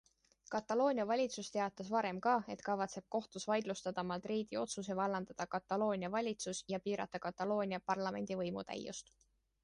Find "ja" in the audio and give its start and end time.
6.75-6.79